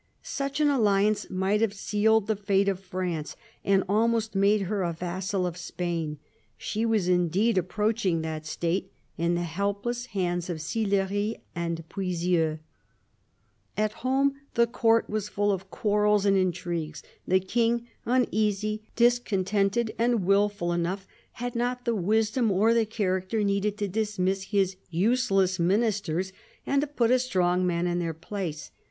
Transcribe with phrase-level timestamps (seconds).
[0.23, 4.93] Such an alliance might have sealed the fate of France and almost made her a
[4.93, 6.17] vassal of Spain;
[6.57, 12.57] she was indeed approaching that state, in the helpless hands of Sillery and Puisieux.
[13.77, 20.25] At home the Court was full of quarrels and intrigues: the King, uneasy, discontented, and
[20.25, 26.33] wilful enough, had not the wisdom or the character needed to dismiss his useless Ministers
[26.65, 28.71] and to put a strong man in their place.